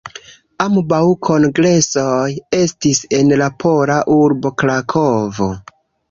[0.63, 5.51] Ambaŭ kongresoj estis en la pola urbo Krakovo.